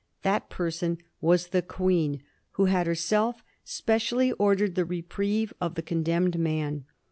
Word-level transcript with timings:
That 0.23 0.49
person 0.49 0.97
was 1.21 1.49
the 1.49 1.61
Queen, 1.61 2.23
who 2.53 2.65
had 2.65 2.87
herself 2.87 3.43
specially 3.63 4.31
ordered 4.31 4.73
the 4.73 4.83
reprieve 4.83 5.53
of 5.61 5.75
the 5.75 5.83
con 5.83 6.01
demned 6.01 6.39
man. 6.39 6.85